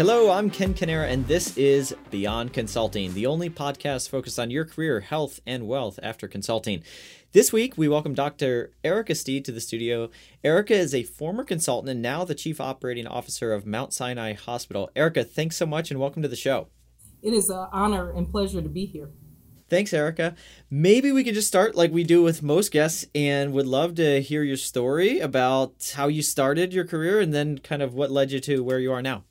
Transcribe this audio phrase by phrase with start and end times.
[0.00, 4.64] Hello, I'm Ken Canera, and this is Beyond Consulting, the only podcast focused on your
[4.64, 6.82] career, health, and wealth after consulting.
[7.32, 8.72] This week, we welcome Dr.
[8.82, 10.08] Airica Steed to the studio.
[10.42, 14.88] Airica is a former consultant and now the Chief Operating Officer of Mount Sinai Hospital.
[14.96, 16.68] Airica, thanks so much and welcome to the show.
[17.20, 19.10] It is an honor and pleasure to be here.
[19.68, 20.34] Thanks, Airica.
[20.70, 24.22] Maybe we could just start like we do with most guests and would love to
[24.22, 28.32] hear your story about how you started your career and then kind of what led
[28.32, 29.24] you to where you are now.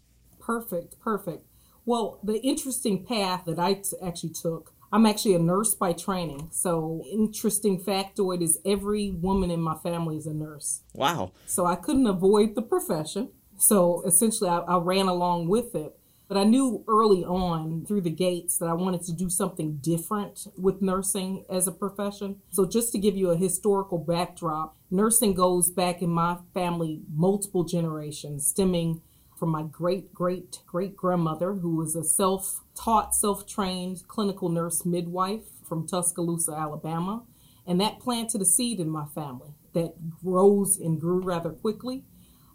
[0.50, 1.46] Perfect, perfect.
[1.86, 6.50] Well, the interesting path that I t- actually took, I'm actually a nurse by training.
[6.52, 10.82] So, interesting factoid is every woman in my family is a nurse.
[10.96, 11.34] Wow.
[11.46, 13.30] So, I couldn't avoid the profession.
[13.60, 15.96] So, essentially, I, I ran along with it.
[16.28, 20.48] But I knew early on through the gates that I wanted to do something different
[20.58, 22.42] with nursing as a profession.
[22.50, 27.64] So, just to give you a historical backdrop, nursing goes back in my family multiple
[27.64, 29.02] generations, stemming
[29.40, 34.86] from my great great great grandmother, who was a self taught, self trained clinical nurse
[34.86, 37.24] midwife from Tuscaloosa, Alabama.
[37.66, 42.04] And that planted a seed in my family that rose and grew rather quickly.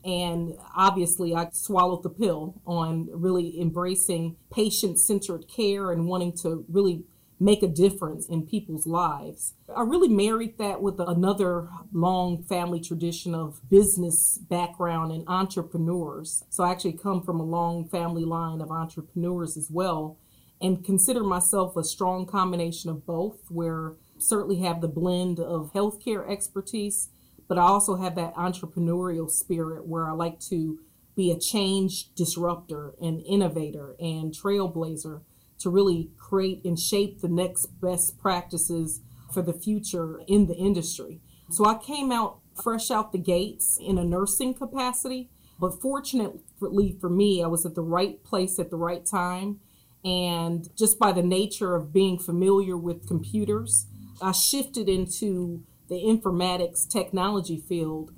[0.05, 6.65] And obviously, I swallowed the pill on really embracing patient centered care and wanting to
[6.69, 7.05] really
[7.41, 9.55] make a difference in people's lives.
[9.75, 16.45] I really married that with another long family tradition of business background and entrepreneurs.
[16.49, 20.19] So I actually come from a long family line of entrepreneurs as well
[20.61, 26.31] and consider myself a strong combination of both where certainly have the blend of healthcare
[26.31, 27.11] expertise
[27.49, 30.79] but I also have that entrepreneurial spirit where I like to
[31.17, 35.23] be a change disruptor and innovator and trailblazer
[35.59, 39.01] to really create and shape the next best practices
[39.33, 41.21] for the future in the industry.
[41.51, 47.11] So I came out fresh out the gates in a nursing capacity, but fortunately for
[47.11, 49.61] me, I was at the right place at the right time.
[50.05, 53.87] And just by the nature of being familiar with computers,
[54.21, 58.13] I shifted into the informatics technology field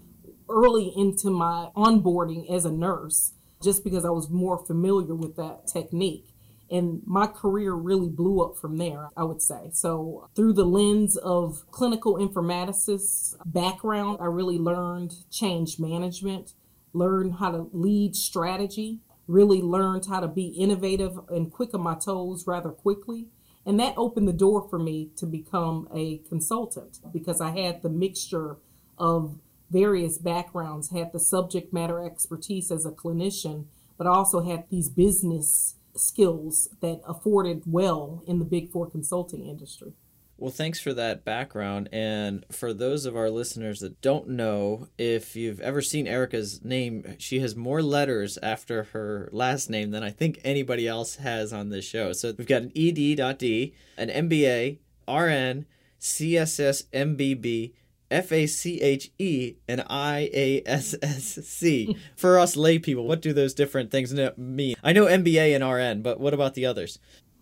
[0.48, 5.66] early into my onboarding as a nurse, just because I was more familiar with that
[5.66, 6.26] technique.
[6.70, 9.70] And my career really blew up from there, I would say.
[9.72, 16.54] So, through the lens of clinical informaticist background, I really learned change management,
[16.92, 21.94] learned how to lead strategy, really learned how to be innovative and quick on my
[21.94, 23.28] toes rather quickly.
[23.64, 27.88] And that opened the door for me to become a consultant because I had the
[27.88, 28.58] mixture
[28.98, 29.38] of
[29.70, 33.66] various backgrounds, had the subject matter expertise as a clinician,
[33.98, 39.92] but also had these business skills that afforded well in the big four consulting industry.
[40.38, 41.88] Well, thanks for that background.
[41.92, 47.16] And for those of our listeners that don't know, if you've ever seen Airica's name,
[47.18, 51.70] she has more letters after her last name than I think anybody else has on
[51.70, 52.12] this show.
[52.12, 54.78] So we've got an ED.D, an MBA,
[55.08, 55.64] RN,
[56.00, 57.72] CSS MBB,
[58.10, 61.96] F A C H E and I A S S C.
[62.16, 64.76] For us lay people, what do those different things mean?
[64.82, 66.98] I know MBA and RN, but what about the others?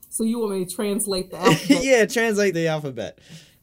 [0.09, 1.85] So you want me to translate the alphabet?
[1.85, 3.19] yeah, translate the alphabet.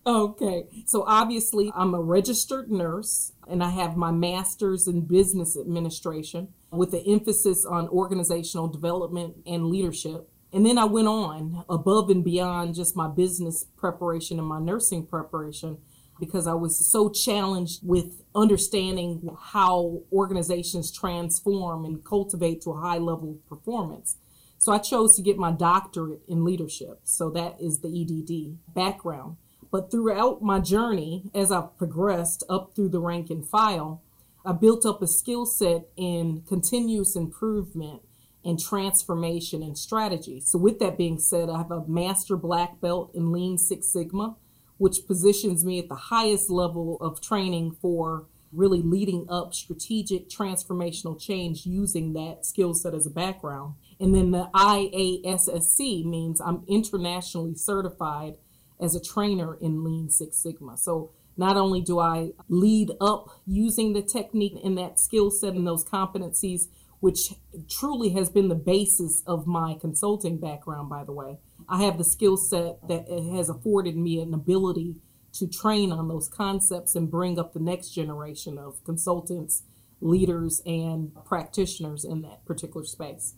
[0.05, 0.65] Okay.
[0.85, 6.93] So obviously, I'm a registered nurse and I have my master's in business administration with
[6.93, 10.27] an emphasis on organizational development and leadership.
[10.53, 15.05] And then I went on above and beyond just my business preparation and my nursing
[15.05, 15.77] preparation
[16.21, 22.99] because I was so challenged with understanding how organizations transform and cultivate to a high
[22.99, 24.17] level of performance.
[24.59, 26.99] So I chose to get my doctorate in leadership.
[27.03, 29.37] So that is the EDD background.
[29.71, 34.03] But throughout my journey, as I progressed up through the rank and file,
[34.45, 38.03] I built up a skill set in continuous improvement
[38.45, 40.41] and transformation and strategy.
[40.41, 44.35] So, with that being said, I have a master black belt in Lean Six Sigma,
[44.81, 51.21] which positions me at the highest level of training for really leading up strategic transformational
[51.21, 53.75] change using that skill set as a background.
[53.99, 58.37] And then the IASSC means I'm internationally certified
[58.79, 60.75] as a trainer in Lean Six Sigma.
[60.77, 65.67] So not only do I lead up using the technique and that skill set and
[65.67, 66.69] those competencies,
[67.01, 67.35] which
[67.69, 71.37] truly has been the basis of my consulting background, by the way,
[71.71, 74.97] I have the skill set that has afforded me an ability
[75.33, 79.63] to train on those concepts and bring up the next generation of consultants,
[80.01, 83.35] leaders, and practitioners in that particular space.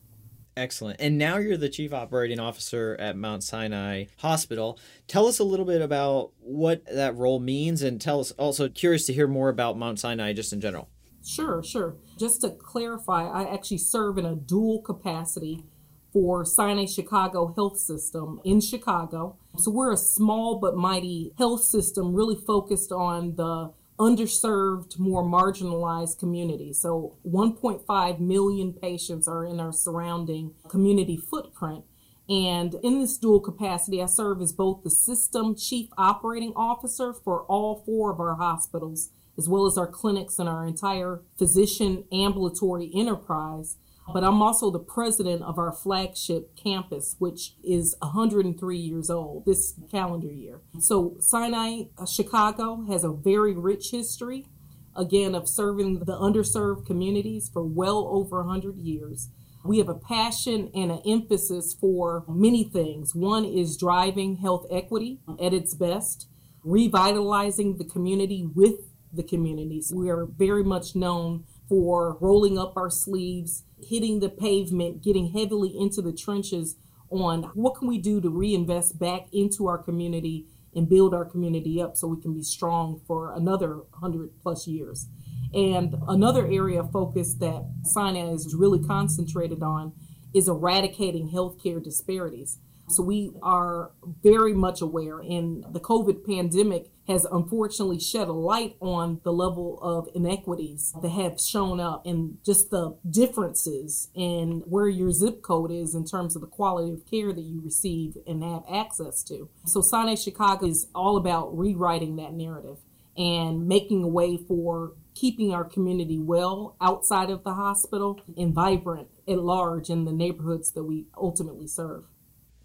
[0.57, 0.99] Excellent.
[0.99, 4.79] And now you're the chief operating officer at Mount Sinai Hospital.
[5.07, 9.05] Tell us a little bit about what that role means and tell us also curious
[9.05, 10.89] to hear more about Mount Sinai just in general.
[11.23, 11.97] Sure, sure.
[12.17, 15.65] Just to clarify, I actually serve in a dual capacity
[16.13, 19.35] for Sinai Chicago Health System in Chicago.
[19.57, 26.19] So we're a small but mighty health system really focused on the underserved, more marginalized
[26.19, 26.79] communities.
[26.79, 31.83] So 1.5 million patients are in our surrounding community footprint.
[32.29, 37.43] And in this dual capacity, I serve as both the system chief operating officer for
[37.43, 42.89] all four of our hospitals, as well as our clinics and our entire physician ambulatory
[42.95, 43.77] enterprise.
[44.11, 49.75] But I'm also the president of our flagship campus, which is 103 years old this
[49.89, 50.59] calendar year.
[50.79, 54.47] So, Sinai uh, Chicago has a very rich history,
[54.95, 59.29] again, of serving the underserved communities for well over 100 years.
[59.63, 63.15] We have a passion and an emphasis for many things.
[63.15, 66.27] One is driving health equity at its best,
[66.65, 68.81] revitalizing the community with
[69.13, 69.93] the communities.
[69.95, 75.75] We are very much known for rolling up our sleeves, hitting the pavement, getting heavily
[75.77, 76.75] into the trenches
[77.09, 81.81] on what can we do to reinvest back into our community and build our community
[81.81, 85.07] up so we can be strong for another 100 plus years.
[85.53, 89.93] And another area of focus that Sinai is really concentrated on
[90.33, 92.57] is eradicating healthcare disparities.
[92.89, 93.91] So we are
[94.21, 99.79] very much aware, and the COVID pandemic has unfortunately shed a light on the level
[99.81, 105.71] of inequities that have shown up and just the differences in where your zip code
[105.71, 109.49] is in terms of the quality of care that you receive and have access to.
[109.65, 112.77] So Sinai Chicago is all about rewriting that narrative
[113.17, 119.07] and making a way for keeping our community well outside of the hospital and vibrant
[119.27, 122.05] at large in the neighborhoods that we ultimately serve.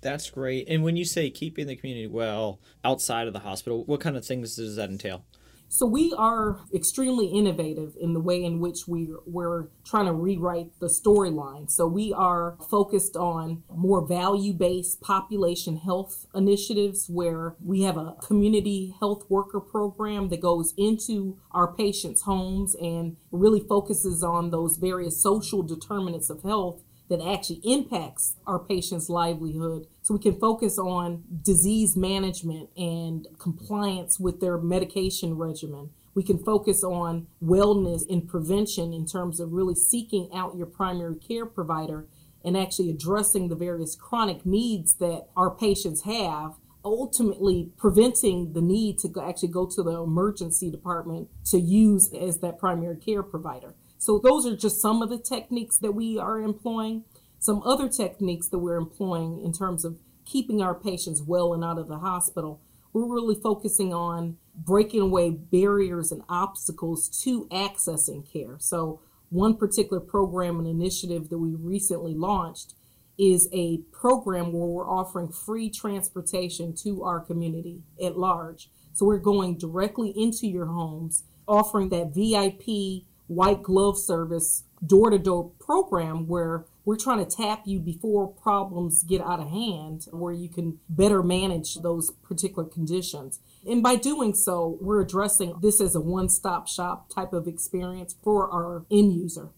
[0.01, 0.69] That's great.
[0.69, 4.25] And when you say keeping the community well outside of the hospital, what kind of
[4.25, 5.25] things does that entail?
[5.71, 10.71] So we are extremely innovative in the way in which we we're trying to rewrite
[10.81, 11.71] the storyline.
[11.71, 18.95] So we are focused on more value-based population health initiatives where we have a community
[18.99, 25.23] health worker program that goes into our patients' homes and really focuses on those various
[25.23, 31.25] social determinants of health that actually impacts our patients' livelihood so we can focus on
[31.43, 35.91] disease management and compliance with their medication regimen.
[36.15, 41.17] We can focus on wellness and prevention in terms of really seeking out your primary
[41.17, 42.07] care provider
[42.45, 48.99] and actually addressing the various chronic needs that our patients have ultimately preventing the need
[48.99, 53.75] to actually go to the emergency department to use as that primary care provider.
[53.99, 57.05] So those are just some of the techniques that we are employing.
[57.41, 61.79] Some other techniques that we're employing in terms of keeping our patients well and out
[61.79, 62.61] of the hospital,
[62.93, 68.57] we're really focusing on breaking away barriers and obstacles to accessing care.
[68.59, 69.01] So
[69.31, 72.75] one particular program and initiative that we recently launched
[73.19, 78.71] is a program where we're offering free transportation to our community at large.
[78.93, 85.19] So we're going directly into your homes, offering that VIP white glove service door to
[85.19, 90.33] door program where we're trying to tap you before problems get out of hand, where
[90.33, 93.41] you can better manage those particular conditions.
[93.69, 98.17] And by doing so, we're addressing this as a one stop shop type of experience
[98.23, 99.51] for our end user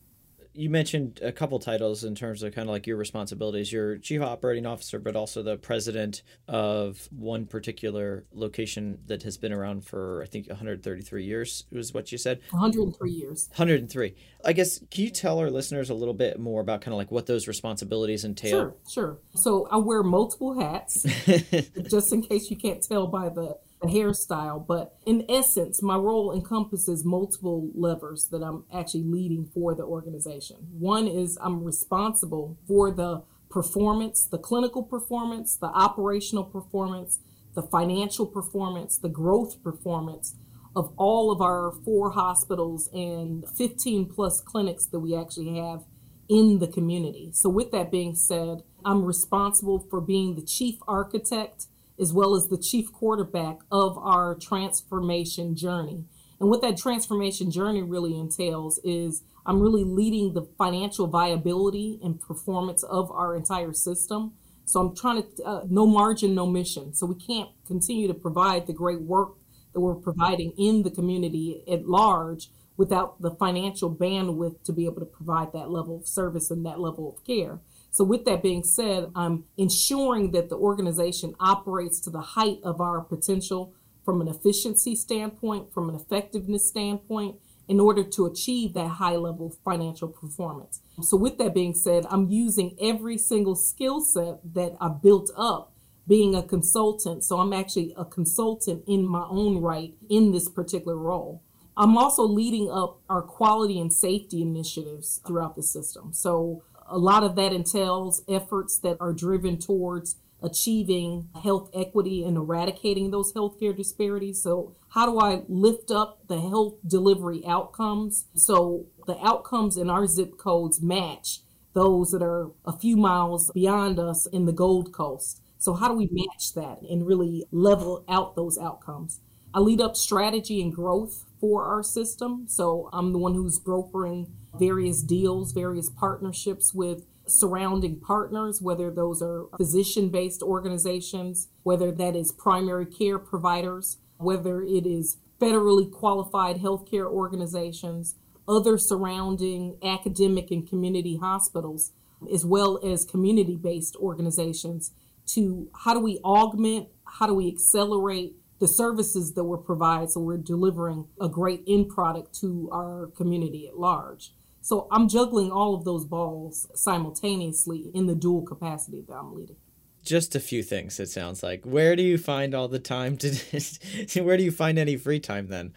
[0.60, 3.72] you mentioned a couple titles in terms of kind of like your responsibilities.
[3.72, 9.52] You're chief operating officer, but also the president of one particular location that has been
[9.52, 11.64] around for I think 133 years.
[11.72, 12.40] Was what you said?
[12.50, 13.48] 103 years.
[13.52, 14.14] 103.
[14.44, 17.10] I guess can you tell our listeners a little bit more about kind of like
[17.10, 18.50] what those responsibilities entail?
[18.50, 19.18] Sure, sure.
[19.36, 21.02] So I wear multiple hats,
[21.90, 26.32] just in case you can't tell by the the hairstyle, but in essence, my role
[26.32, 30.56] encompasses multiple levers that I'm actually leading for the organization.
[30.78, 37.20] One is I'm responsible for the performance, the clinical performance, the operational performance,
[37.54, 40.36] the financial performance, the growth performance
[40.76, 45.84] of all of our four hospitals and 15 plus clinics that we actually have
[46.28, 47.30] in the community.
[47.34, 51.66] So, with that being said, I'm responsible for being the chief architect
[52.00, 56.04] as well as the chief quarterback of our transformation journey.
[56.40, 62.20] And what that transformation journey really entails is I'm really leading the financial viability and
[62.20, 64.32] performance of our entire system.
[64.64, 66.94] So I'm trying to, uh, no margin, no mission.
[66.94, 69.32] So we can't continue to provide the great work
[69.72, 75.00] that we're providing in the community at large without the financial bandwidth to be able
[75.00, 77.58] to provide that level of service and that level of care.
[77.90, 82.80] So, with that being said, I'm ensuring that the organization operates to the height of
[82.80, 87.36] our potential from an efficiency standpoint, from an effectiveness standpoint,
[87.68, 90.80] in order to achieve that high level financial performance.
[91.02, 95.72] So, with that being said, I'm using every single skill set that I built up
[96.06, 97.24] being a consultant.
[97.24, 101.42] So, I'm actually a consultant in my own right in this particular role.
[101.76, 106.12] I'm also leading up our quality and safety initiatives throughout the system.
[106.12, 112.36] So, a lot of that entails efforts that are driven towards achieving health equity and
[112.36, 114.42] eradicating those healthcare disparities.
[114.42, 120.06] So, how do I lift up the health delivery outcomes so the outcomes in our
[120.06, 121.40] zip codes match
[121.72, 125.40] those that are a few miles beyond us in the Gold Coast?
[125.58, 129.20] So, how do we match that and really level out those outcomes?
[129.52, 132.46] I lead up strategy and growth for our system.
[132.48, 139.22] So, I'm the one who's brokering various deals, various partnerships with surrounding partners, whether those
[139.22, 146.58] are physician based organizations, whether that is primary care providers, whether it is federally qualified
[146.58, 148.16] healthcare organizations,
[148.46, 151.92] other surrounding academic and community hospitals,
[152.32, 154.92] as well as community based organizations,
[155.26, 160.20] to how do we augment, how do we accelerate the services that we're providing so
[160.20, 164.32] we're delivering a great end product to our community at large.
[164.60, 169.56] So I'm juggling all of those balls simultaneously in the dual capacity that I'm leading.
[170.04, 171.64] Just a few things, it sounds like.
[171.64, 173.30] Where do you find all the time to,
[174.22, 175.72] where do you find any free time then?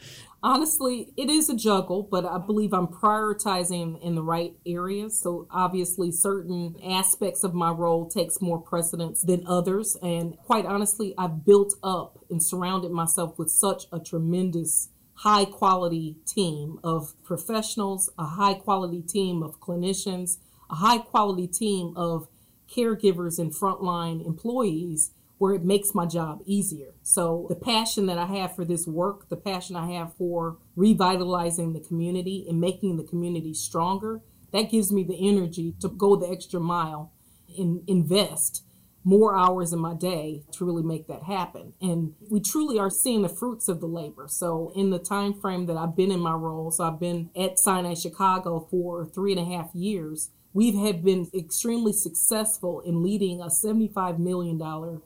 [0.45, 5.17] Honestly, it is a juggle, but I believe I'm prioritizing in the right areas.
[5.17, 9.95] So obviously certain aspects of my role takes more precedence than others.
[10.03, 16.17] And quite honestly, I've built up and surrounded myself with such a tremendous high quality
[16.25, 22.27] team of professionals, a high quality team of clinicians, a high quality team of
[22.69, 25.11] caregivers and frontline employees
[25.43, 26.93] where it makes my job easier.
[27.01, 31.73] So the passion that I have for this work, the passion I have for revitalizing
[31.73, 34.21] the community and making the community stronger,
[34.53, 37.11] that gives me the energy to go the extra mile
[37.57, 38.63] and invest
[39.03, 43.21] more hours in my day to really make that happen and we truly are seeing
[43.21, 46.31] the fruits of the labor so in the time frame that i've been in my
[46.31, 51.03] role so i've been at sinai chicago for three and a half years we have
[51.03, 54.59] been extremely successful in leading a $75 million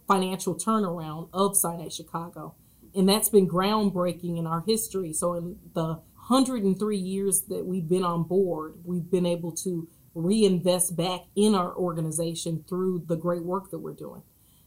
[0.08, 2.56] financial turnaround of Sinai Chicago.
[2.94, 5.14] And that's been groundbreaking in our history.
[5.14, 10.96] So, in the 103 years that we've been on board, we've been able to reinvest
[10.98, 14.24] back in our organization through the great work that we're doing.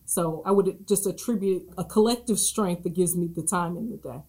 [0.07, 3.97] So I would just attribute a collective strength that gives me the time in the
[3.97, 4.23] day.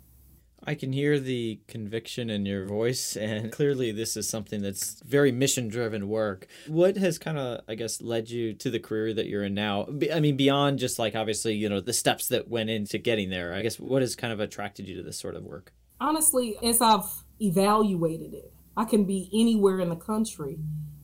[0.64, 5.32] I can hear the conviction in your voice, and clearly, this is something that's very
[5.32, 6.48] mission driven work.
[6.68, 9.88] What has kind of, I guess, led you to the career that you're in now?
[10.14, 13.54] I mean, beyond just like obviously, you know, the steps that went into getting there,
[13.54, 15.74] I guess, what has kind of attracted you to this sort of work?
[16.00, 20.60] Honestly, as I've evaluated it, I can be anywhere in the country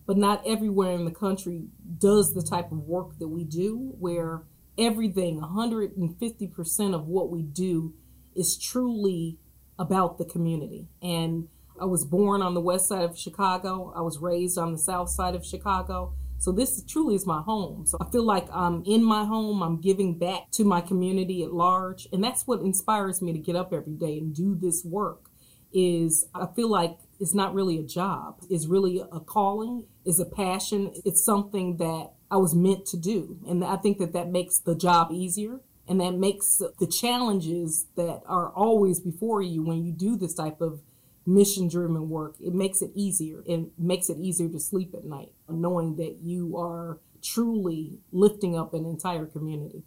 [0.07, 1.67] but not everywhere in the country
[1.99, 4.43] does the type of work that we do, where
[4.77, 7.93] everything, 150% of what we do,
[8.33, 9.37] is truly
[9.79, 10.87] about the community.
[11.01, 11.47] And
[11.79, 15.09] I was born on the west side of Chicago, I was raised on the south
[15.09, 16.13] side of Chicago.
[16.39, 17.87] So this truly is my home.
[17.87, 19.63] So I feel like I'm in my home.
[19.63, 22.07] I'm giving back to my community at large.
[22.13, 25.31] And that's what inspires me to get up every day and do this work
[25.73, 28.41] is I feel like it's not really a job.
[28.49, 30.93] It's really a calling, is a passion.
[31.05, 33.39] It's something that I was meant to do.
[33.47, 38.21] And I think that that makes the job easier and that makes the challenges that
[38.25, 40.81] are always before you when you do this type of
[41.25, 43.43] mission driven work, it makes it easier.
[43.45, 48.73] It makes it easier to sleep at night, knowing that you are truly lifting up
[48.73, 49.83] an entire community.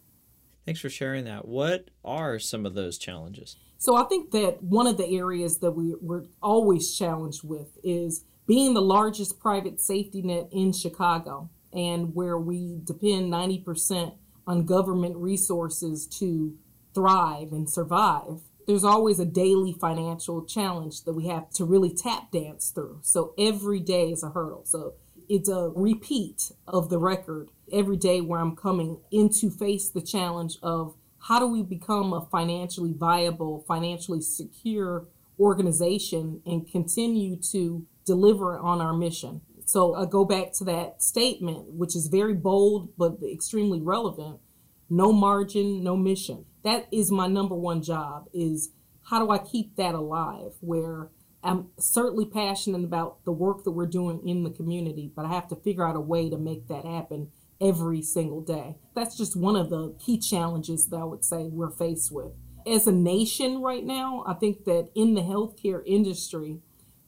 [0.65, 1.47] Thanks for sharing that.
[1.47, 3.57] What are some of those challenges?
[3.79, 8.23] So I think that one of the areas that we, we're always challenged with is
[8.45, 14.13] being the largest private safety net in Chicago and where we depend 90%
[14.47, 16.57] on government resources to
[16.93, 18.41] thrive and survive.
[18.67, 22.99] There's always a daily financial challenge that we have to really tap dance through.
[23.01, 24.63] So every day is a hurdle.
[24.65, 24.93] So
[25.27, 30.01] it's a repeat of the record every day where I'm coming in to face the
[30.01, 30.95] challenge of
[31.27, 35.07] how do we become a financially viable, financially secure
[35.39, 39.41] organization and continue to deliver on our mission?
[39.71, 44.41] So I go back to that statement, which is very bold but extremely relevant.
[44.89, 46.43] No margin, no mission.
[46.65, 48.71] That is my number one job is
[49.03, 51.07] how do I keep that alive where
[51.41, 55.47] I'm certainly passionate about the work that we're doing in the community, but I have
[55.47, 58.75] to figure out a way to make that happen every single day.
[58.93, 62.33] That's just one of the key challenges that I would say we're faced with.
[62.67, 66.59] As a nation right now, I think that in the healthcare industry,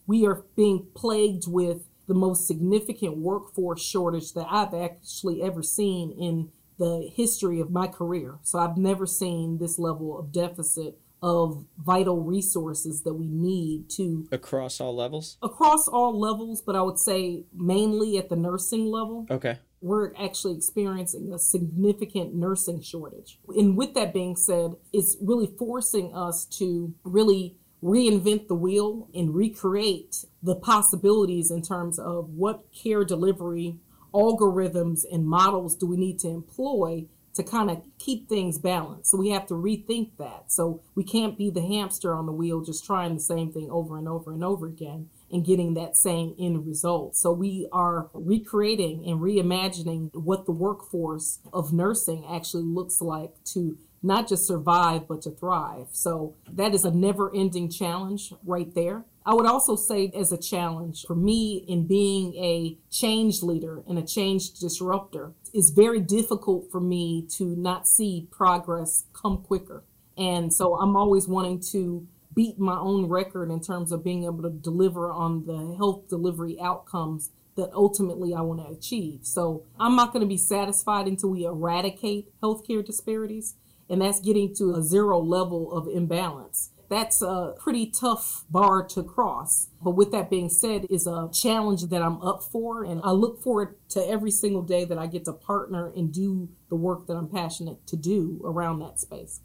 [0.07, 6.11] we are being plagued with the most significant workforce shortage that I've actually ever seen
[6.11, 8.39] in the history of my career.
[8.41, 14.27] So I've never seen this level of deficit of vital resources that we need to
[14.33, 15.37] across all levels?
[15.41, 19.25] Across all levels but i would say mainly at the nursing level.
[19.31, 19.57] Okay.
[19.79, 23.39] We're actually experiencing a significant nursing shortage.
[23.47, 29.35] And with that being said it's really forcing us to really reinvent the wheel and
[29.35, 33.75] recreate the possibilities in terms of what care delivery
[34.13, 39.09] algorithms and models do we need to employ to kind of keep things balanced.
[39.09, 40.51] So we have to rethink that.
[40.51, 43.97] So we can't be the hamster on the wheel just trying the same thing over
[43.97, 47.15] and over and over again and getting that same end result.
[47.15, 53.79] So we are recreating and reimagining what the workforce of nursing actually looks like to
[54.03, 55.87] not just survive, but to thrive.
[55.91, 59.05] So that is a never ending challenge right there.
[59.25, 63.97] I would also say, as a challenge for me in being a change leader and
[63.97, 69.83] a change disruptor, it's very difficult for me to not see progress come quicker.
[70.17, 72.05] And so I'm always wanting to
[72.35, 76.59] beat my own record in terms of being able to deliver on the health delivery
[76.59, 79.19] outcomes that ultimately I want to achieve.
[79.23, 83.55] So I'm not going to be satisfied until we eradicate healthcare disparities
[83.93, 86.71] and that's getting to a zero level of imbalance.
[86.89, 89.69] That's a pretty tough bar to cross.
[89.83, 93.39] But with that being said, is a challenge that I'm up for and I look
[93.43, 97.13] forward to every single day that I get to partner and do the work that
[97.13, 99.41] I'm passionate to do around that space.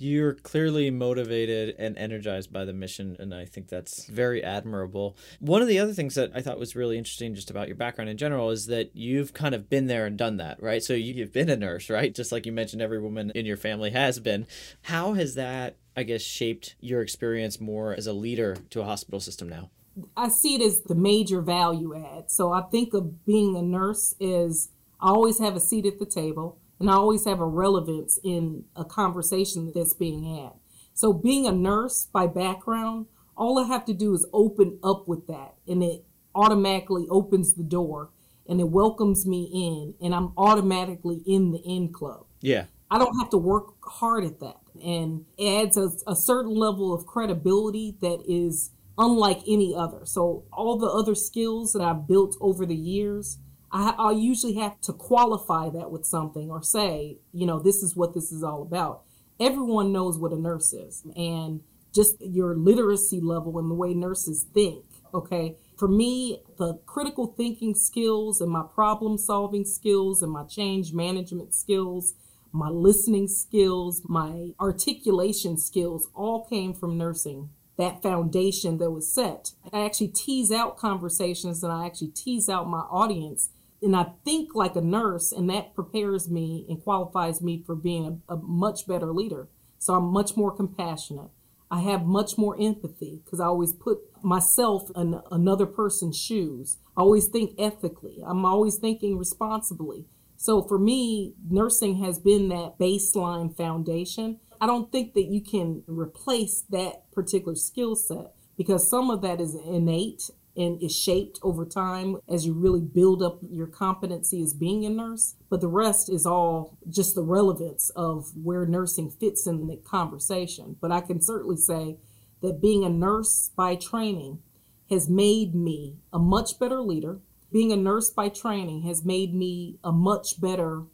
[0.00, 5.14] You're clearly motivated and energized by the mission, and I think that's very admirable.
[5.40, 8.08] One of the other things that I thought was really interesting just about your background
[8.08, 10.82] in general is that you've kind of been there and done that, right?
[10.82, 12.14] So you've been a nurse, right?
[12.14, 14.46] Just like you mentioned, every woman in your family has been.
[14.82, 19.20] How has that, I guess, shaped your experience more as a leader to a hospital
[19.20, 19.68] system now?
[20.16, 22.30] I see it as the major value add.
[22.30, 26.06] So I think of being a nurse is I always have a seat at the
[26.06, 30.52] table and I always have a relevance in a conversation that's being had.
[30.94, 35.26] So being a nurse by background, all I have to do is open up with
[35.28, 38.10] that and it automatically opens the door
[38.48, 42.26] and it welcomes me in and I'm automatically in the in club.
[42.40, 42.64] Yeah.
[42.90, 46.92] I don't have to work hard at that and it adds a, a certain level
[46.92, 50.04] of credibility that is unlike any other.
[50.04, 53.38] So all the other skills that I've built over the years,
[53.72, 57.94] I, I usually have to qualify that with something or say, you know, this is
[57.94, 59.02] what this is all about.
[59.38, 61.60] Everyone knows what a nurse is and
[61.94, 64.84] just your literacy level and the way nurses think.
[65.14, 65.56] Okay.
[65.76, 71.54] For me, the critical thinking skills and my problem solving skills and my change management
[71.54, 72.14] skills,
[72.52, 79.52] my listening skills, my articulation skills all came from nursing that foundation that was set.
[79.72, 83.48] I actually tease out conversations and I actually tease out my audience
[83.82, 88.20] and I think like a nurse, and that prepares me and qualifies me for being
[88.28, 89.48] a, a much better leader.
[89.78, 91.30] So I'm much more compassionate.
[91.70, 96.78] I have much more empathy because I always put myself in another person's shoes.
[96.96, 98.18] I always think ethically.
[98.26, 100.06] I'm always thinking responsibly.
[100.36, 104.40] So for me, nursing has been that baseline foundation.
[104.60, 109.40] I don't think that you can replace that particular skill set because some of that
[109.40, 114.52] is innate and is shaped over time as you really build up your competency as
[114.52, 115.36] being a nurse.
[115.48, 120.76] But the rest is all just the relevance of where nursing fits in the conversation.
[120.80, 121.98] But I can certainly say
[122.42, 124.40] that being a nurse by training
[124.88, 127.20] has made me a much better leader.
[127.52, 130.84] Being a nurse by training has made me a much better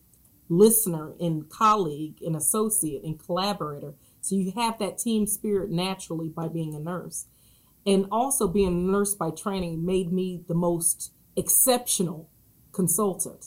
[0.49, 3.95] listener and colleague and associate and collaborator.
[4.21, 7.27] So you have that team spirit naturally by being a nurse.
[7.87, 12.29] And also being a nurse by training made me the most exceptional
[12.73, 13.47] consultant.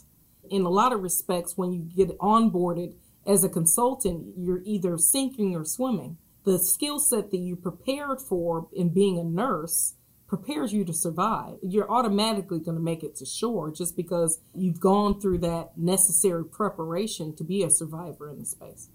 [0.50, 2.96] In a lot of respects, when you get onboarded
[3.28, 6.18] as a consultant, you're either sinking or swimming.
[6.46, 9.96] The skill set that you prepared for in being a nurse
[10.28, 11.58] prepares you to survive.
[11.62, 16.46] You're automatically going to make it to shore just because you've gone through that necessary
[16.46, 18.90] preparation to be a survivor in the space.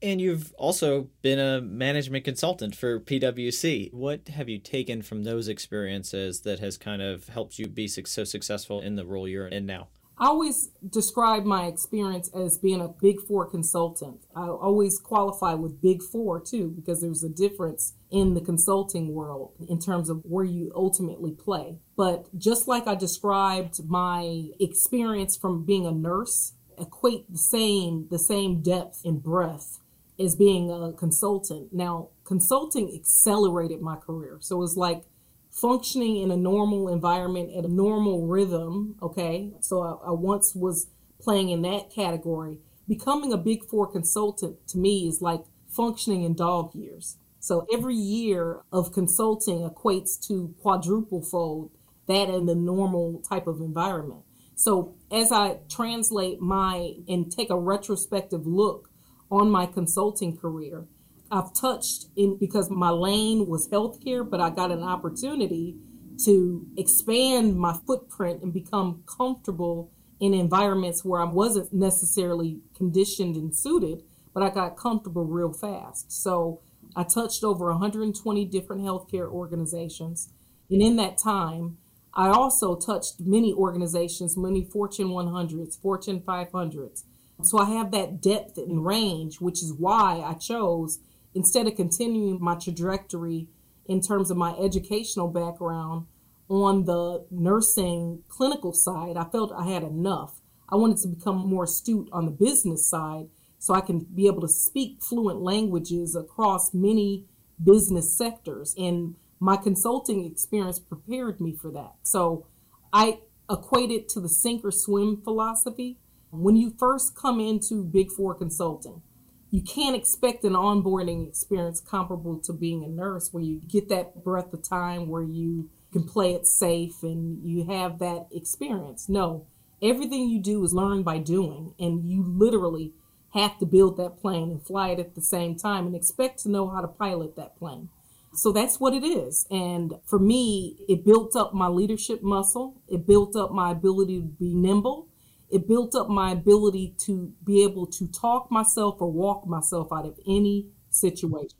[0.00, 3.92] And you've also been a management consultant for PwC.
[3.92, 8.24] What have you taken from those experiences that has kind of helped you be so
[8.24, 9.88] successful in the role you're in now?
[10.20, 14.20] I always describe my experience as being a big four consultant.
[14.34, 19.52] I always qualify with big four too, because there's a difference in the consulting world
[19.68, 21.78] in terms of where you ultimately play.
[21.96, 28.18] But just like I described my experience from being a nurse, equate the same, the
[28.18, 29.77] same depth and breadth
[30.18, 31.72] as being a consultant.
[31.72, 34.38] Now, consulting accelerated my career.
[34.40, 35.04] So it was like
[35.50, 38.96] functioning in a normal environment at a normal rhythm.
[39.02, 39.52] Okay.
[39.60, 40.88] So I, I once was
[41.20, 42.58] playing in that category.
[42.86, 47.16] Becoming a big four consultant to me is like functioning in dog years.
[47.40, 51.70] So every year of consulting equates to quadruple fold
[52.08, 54.22] that in the normal type of environment.
[54.56, 58.87] So as I translate my and take a retrospective look
[59.30, 60.86] on my consulting career,
[61.30, 65.76] I've touched in because my lane was healthcare, but I got an opportunity
[66.24, 73.54] to expand my footprint and become comfortable in environments where I wasn't necessarily conditioned and
[73.54, 74.02] suited,
[74.34, 76.10] but I got comfortable real fast.
[76.10, 76.60] So
[76.96, 80.32] I touched over 120 different healthcare organizations.
[80.70, 81.78] And in that time,
[82.14, 87.04] I also touched many organizations, many Fortune 100s, Fortune 500s.
[87.42, 90.98] So I have that depth and range, which is why I chose,
[91.34, 93.48] instead of continuing my trajectory
[93.86, 96.06] in terms of my educational background
[96.48, 100.40] on the nursing clinical side, I felt I had enough.
[100.68, 104.40] I wanted to become more astute on the business side so I can be able
[104.42, 107.24] to speak fluent languages across many
[107.62, 108.74] business sectors.
[108.76, 111.94] And my consulting experience prepared me for that.
[112.02, 112.46] So
[112.92, 113.20] I
[113.50, 115.98] equate it to the sink or swim philosophy.
[116.30, 119.02] When you first come into Big Four consulting,
[119.50, 124.22] you can't expect an onboarding experience comparable to being a nurse where you get that
[124.22, 129.08] breath of time where you can play it safe and you have that experience.
[129.08, 129.46] No,
[129.82, 132.92] everything you do is learned by doing, and you literally
[133.32, 136.50] have to build that plane and fly it at the same time and expect to
[136.50, 137.88] know how to pilot that plane.
[138.34, 139.46] So that's what it is.
[139.50, 142.74] And for me, it built up my leadership muscle.
[142.86, 145.07] It built up my ability to be nimble.
[145.50, 150.06] It built up my ability to be able to talk myself or walk myself out
[150.06, 151.58] of any situation.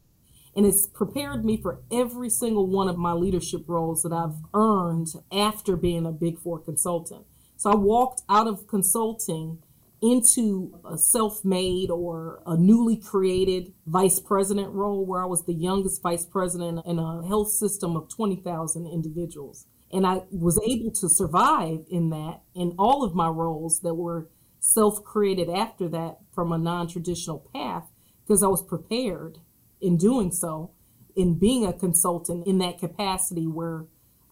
[0.54, 5.08] And it's prepared me for every single one of my leadership roles that I've earned
[5.30, 7.24] after being a Big Four consultant.
[7.56, 9.62] So I walked out of consulting
[10.00, 15.54] into a self made or a newly created vice president role where I was the
[15.54, 19.66] youngest vice president in a health system of 20,000 individuals.
[19.92, 24.28] And I was able to survive in that in all of my roles that were
[24.60, 27.90] self created after that from a non traditional path
[28.26, 29.38] because I was prepared
[29.80, 30.72] in doing so,
[31.16, 33.86] in being a consultant in that capacity where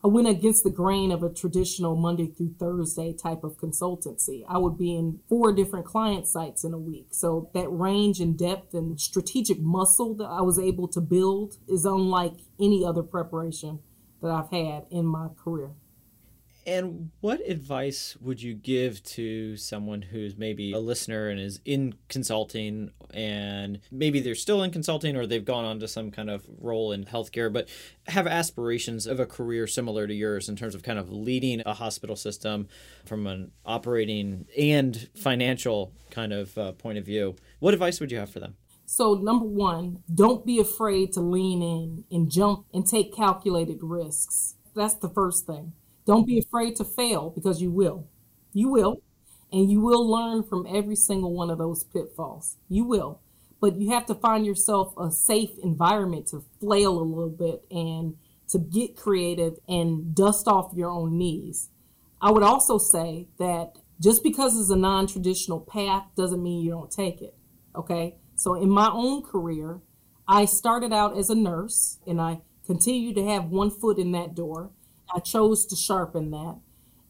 [0.05, 4.45] I went against the grain of a traditional Monday through Thursday type of consultancy.
[4.49, 7.09] I would be in four different client sites in a week.
[7.11, 11.85] So that range and depth and strategic muscle that I was able to build is
[11.85, 13.81] unlike any other preparation
[14.23, 15.71] that I've had in my career.
[16.67, 21.95] And what advice would you give to someone who's maybe a listener and is in
[22.09, 26.45] consulting and maybe they're still in consulting or they've gone on to some kind of
[26.59, 27.69] role in healthcare, but
[28.09, 31.75] have aspirations of a career similar to yours in terms of kind of leading a
[31.75, 32.67] hospital system
[33.05, 37.37] from an operating and financial kind of uh, point of view?
[37.61, 38.57] What advice would you have for them?
[38.89, 44.55] So, number one, don't be afraid to lean in and jump and take calculated risks.
[44.77, 45.73] That's the first thing.
[46.07, 48.07] Don't be afraid to fail because you will.
[48.53, 49.03] You will.
[49.53, 52.57] And you will learn from every single one of those pitfalls.
[52.69, 53.21] You will.
[53.61, 58.17] But you have to find yourself a safe environment to flail a little bit and
[58.51, 61.71] to get creative and dust off your own knees.
[62.23, 66.71] I would also say that just because it's a non traditional path doesn't mean you
[66.71, 67.35] don't take it.
[67.75, 68.15] Okay.
[68.37, 69.81] So in my own career,
[70.29, 74.35] I started out as a nurse and I continue to have one foot in that
[74.35, 74.71] door.
[75.15, 76.59] I chose to sharpen that.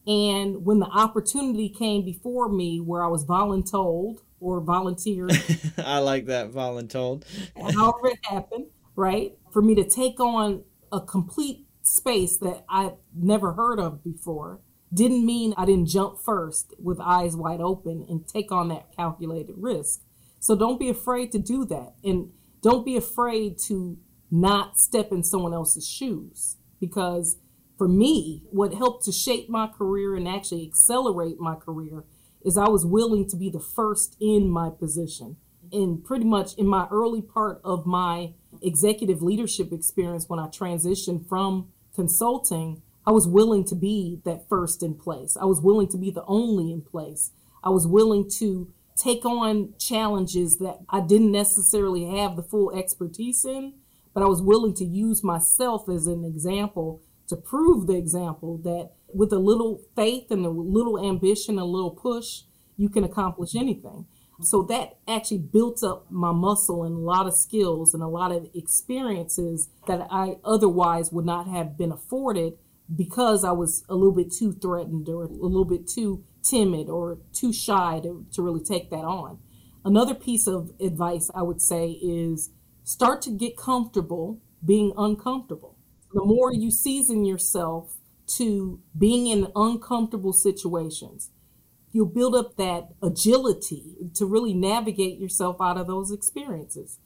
[0.05, 5.31] And when the opportunity came before me where I was voluntold or volunteered.
[5.77, 7.23] I like that, voluntold.
[7.55, 9.33] however it happened, right?
[9.51, 14.61] For me to take on a complete space that I've never heard of before
[14.93, 19.55] didn't mean I didn't jump first with eyes wide open and take on that calculated
[19.57, 20.01] risk.
[20.47, 21.95] So don't be afraid to do that.
[22.05, 22.31] And
[22.61, 23.97] don't be afraid to
[24.31, 27.35] not step in someone else's shoes because
[27.77, 32.05] for me, what helped to shape my career and actually accelerate my career
[32.45, 35.35] is I was willing to be the first in my position.
[35.73, 38.31] And pretty much in my early part of my
[38.61, 44.81] executive leadership experience, when I transitioned from consulting, I was willing to be that first
[44.81, 45.35] in place.
[45.35, 47.31] I was willing to be the only in place.
[47.61, 53.45] I was willing to take on challenges that I didn't necessarily have the full expertise
[53.45, 53.73] in,
[54.13, 58.91] but I was willing to use myself as an example to prove the example that
[59.13, 62.41] with a little faith and a little ambition, a little push,
[62.77, 64.05] you can accomplish anything.
[64.41, 68.31] So that actually built up my muscle and a lot of skills and a lot
[68.31, 72.53] of experiences that I otherwise would not have been afforded
[72.95, 77.19] because I was a little bit too threatened or a little bit too timid or
[77.33, 79.39] too shy to, to really take that on.
[79.83, 82.51] Another piece of advice I would say is
[82.83, 85.77] start to get comfortable being uncomfortable.
[86.13, 87.95] The more you season yourself
[88.35, 91.31] to being in uncomfortable situations,
[91.91, 96.99] you'll build up that agility to really navigate yourself out of those experiences.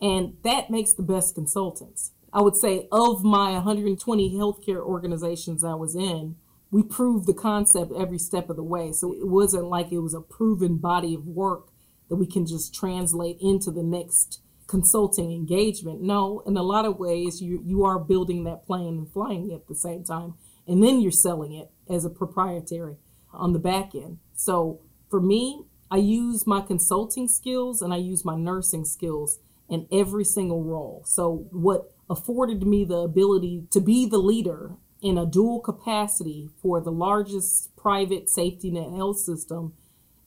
[0.00, 2.12] And that makes the best consultants.
[2.32, 6.36] I would say of my 120 healthcare organizations I was in,
[6.70, 8.92] we proved the concept every step of the way.
[8.92, 11.68] So it wasn't like it was a proven body of work
[12.08, 16.02] that we can just translate into the next consulting engagement.
[16.02, 19.54] No, in a lot of ways, you, you are building that plane and flying it
[19.54, 20.34] at the same time.
[20.66, 22.96] And then you're selling it as a proprietary
[23.32, 24.18] on the back end.
[24.34, 29.38] So for me, I use my consulting skills and I use my nursing skills
[29.70, 31.02] in every single role.
[31.06, 36.80] So what afforded me the ability to be the leader in a dual capacity for
[36.80, 39.74] the largest private safety net health system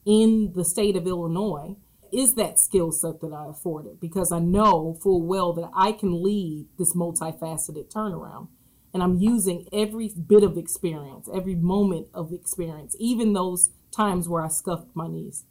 [0.05, 1.75] in the state of Illinois
[2.12, 6.21] is that skill set that I afforded because I know full well that I can
[6.23, 8.49] lead this multifaceted turnaround.
[8.93, 14.43] And I'm using every bit of experience, every moment of experience, even those times where
[14.43, 15.45] I scuffed my knees.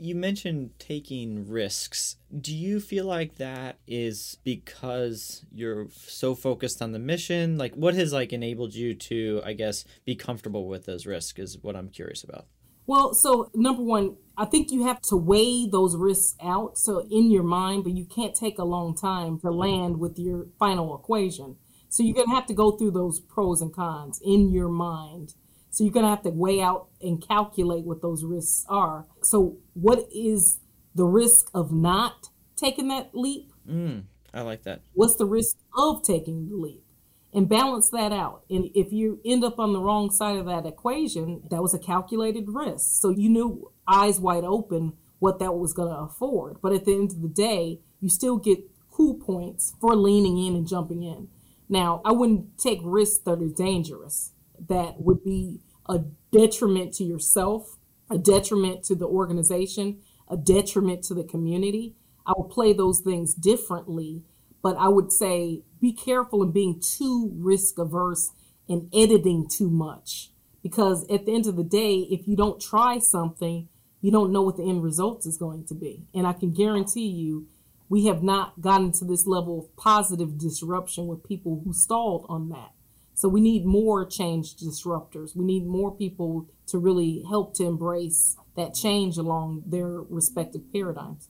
[0.00, 2.16] You mentioned taking risks.
[2.40, 7.58] Do you feel like that is because you're so focused on the mission?
[7.58, 11.58] Like what has like enabled you to, I guess, be comfortable with those risks is
[11.60, 12.46] what I'm curious about.
[12.86, 17.30] Well, so number one, I think you have to weigh those risks out so in
[17.30, 21.56] your mind, but you can't take a long time to land with your final equation.
[21.90, 25.34] So you're gonna have to go through those pros and cons in your mind.
[25.70, 29.06] So you're gonna have to weigh out and calculate what those risks are.
[29.22, 30.60] So what is
[30.94, 33.52] the risk of not taking that leap?
[33.68, 34.04] Mm,
[34.34, 34.82] I like that.
[34.92, 36.84] What's the risk of taking the leap?
[37.32, 38.42] and balance that out.
[38.50, 41.78] And if you end up on the wrong side of that equation, that was a
[41.78, 43.00] calculated risk.
[43.00, 46.60] So you knew eyes wide open what that was going to afford.
[46.60, 48.58] But at the end of the day, you still get
[48.90, 51.28] cool points for leaning in and jumping in.
[51.68, 54.32] Now, I wouldn't take risks that are dangerous,
[54.68, 56.00] that would be a
[56.32, 57.76] detriment to yourself,
[58.10, 61.96] a detriment to the organization, a detriment to the community.
[62.26, 64.24] I would play those things differently
[64.62, 68.30] but I would say be careful in being too risk averse
[68.68, 70.30] and editing too much.
[70.62, 73.68] Because at the end of the day, if you don't try something,
[74.02, 76.06] you don't know what the end result is going to be.
[76.14, 77.46] And I can guarantee you,
[77.88, 82.50] we have not gotten to this level of positive disruption with people who stalled on
[82.50, 82.72] that.
[83.20, 85.36] So we need more change disruptors.
[85.36, 91.28] We need more people to really help to embrace that change along their respective paradigms.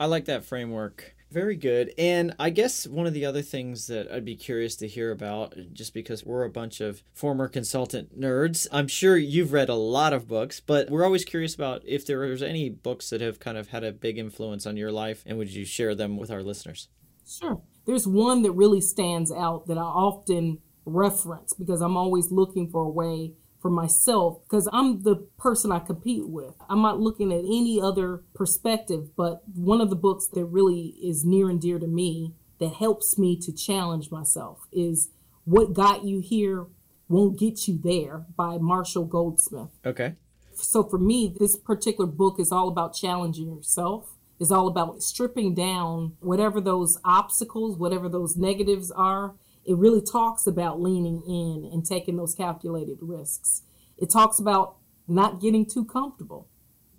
[0.00, 1.14] I like that framework.
[1.30, 1.94] Very good.
[1.96, 5.54] And I guess one of the other things that I'd be curious to hear about,
[5.72, 10.12] just because we're a bunch of former consultant nerds, I'm sure you've read a lot
[10.12, 13.68] of books, but we're always curious about if there's any books that have kind of
[13.68, 16.88] had a big influence on your life, and would you share them with our listeners?
[17.24, 17.62] Sure.
[17.86, 20.58] There's one that really stands out that I often
[20.94, 25.80] reference because I'm always looking for a way for myself because I'm the person I
[25.80, 26.54] compete with.
[26.68, 31.24] I'm not looking at any other perspective, but one of the books that really is
[31.24, 35.10] near and dear to me that helps me to challenge myself is
[35.44, 36.66] What Got You Here
[37.08, 39.70] Won't Get You There by Marshall Goldsmith.
[39.84, 40.14] Okay.
[40.54, 44.16] So for me, this particular book is all about challenging yourself.
[44.38, 49.34] Is all about stripping down whatever those obstacles, whatever those negatives are,
[49.70, 53.62] it really talks about leaning in and taking those calculated risks.
[53.96, 54.74] It talks about
[55.06, 56.48] not getting too comfortable,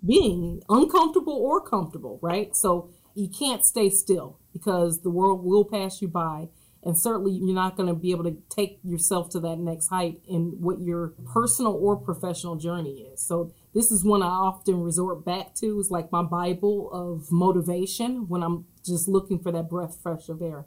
[0.04, 2.56] being uncomfortable or comfortable, right?
[2.56, 6.48] So you can't stay still because the world will pass you by.
[6.82, 10.22] And certainly you're not going to be able to take yourself to that next height
[10.26, 13.20] in what your personal or professional journey is.
[13.20, 18.28] So this is one I often resort back to is like my Bible of motivation
[18.28, 20.64] when I'm just looking for that breath fresh of air.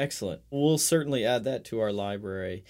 [0.00, 0.40] Excellent.
[0.50, 2.64] We'll certainly add that to our library.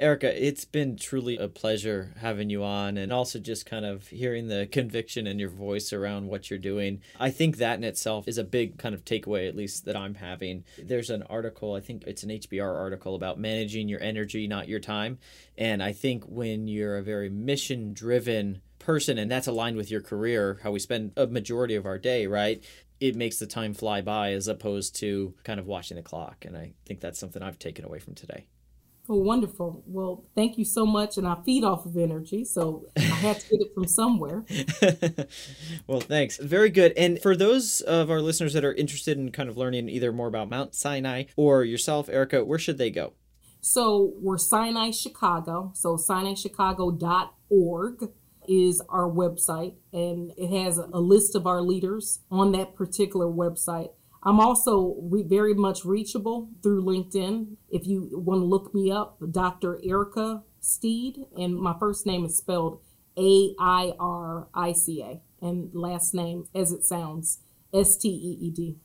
[0.00, 4.46] Airica, it's been truly a pleasure having you on and also just kind of hearing
[4.46, 7.00] the conviction in your voice around what you're doing.
[7.18, 10.14] I think that in itself is a big kind of takeaway, at least that I'm
[10.14, 10.62] having.
[10.78, 14.80] There's an article, I think it's an HBR article about managing your energy, not your
[14.80, 15.18] time.
[15.58, 20.00] And I think when you're a very mission driven person and that's aligned with your
[20.00, 22.62] career, how we spend a majority of our day, right?
[23.00, 26.44] It makes the time fly by as opposed to kind of watching the clock.
[26.44, 28.46] And I think that's something I've taken away from today.
[29.08, 29.84] Oh, wonderful.
[29.86, 31.16] Well, thank you so much.
[31.16, 34.44] And I feed off of energy, so I had to get it from somewhere.
[35.86, 36.38] well, thanks.
[36.38, 36.92] Very good.
[36.96, 40.26] And for those of our listeners that are interested in kind of learning either more
[40.26, 43.12] about Mount Sinai or yourself, Airica, where should they go?
[43.60, 45.70] So we're Sinai Chicago.
[45.74, 48.10] So sinaichicago.org
[48.48, 53.90] is our website, and it has a list of our leaders on that particular website.
[54.22, 57.56] I'm also re- very much reachable through LinkedIn.
[57.70, 59.80] If you want to look me up, Dr.
[59.86, 62.80] Airica Steed, and my first name is spelled
[63.16, 67.38] A I R I C A, and last name, as it sounds,
[67.72, 68.78] S T E E D.